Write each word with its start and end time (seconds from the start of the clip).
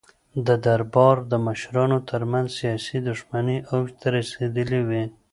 د 0.47 0.47
دربار 0.65 1.15
د 1.31 1.33
مشرانو 1.47 1.97
ترمنځ 2.09 2.47
سیاسي 2.59 2.97
دښمنۍ 3.09 3.57
اوج 3.73 3.89
ته 3.99 4.07
رسېدلې 4.17 4.81
وې. 4.87 5.03